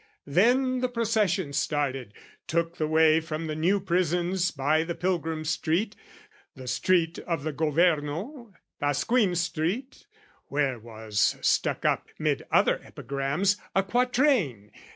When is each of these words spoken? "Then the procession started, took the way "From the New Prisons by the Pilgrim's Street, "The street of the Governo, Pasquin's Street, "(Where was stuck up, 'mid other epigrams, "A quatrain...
"Then 0.25 0.79
the 0.79 0.89
procession 0.89 1.53
started, 1.53 2.15
took 2.47 2.77
the 2.77 2.87
way 2.87 3.19
"From 3.19 3.45
the 3.45 3.55
New 3.55 3.79
Prisons 3.79 4.49
by 4.49 4.83
the 4.83 4.95
Pilgrim's 4.95 5.51
Street, 5.51 5.95
"The 6.55 6.67
street 6.67 7.19
of 7.19 7.43
the 7.43 7.53
Governo, 7.53 8.51
Pasquin's 8.79 9.41
Street, 9.41 10.07
"(Where 10.47 10.79
was 10.79 11.37
stuck 11.41 11.85
up, 11.85 12.07
'mid 12.17 12.41
other 12.49 12.81
epigrams, 12.83 13.57
"A 13.75 13.83
quatrain... 13.83 14.71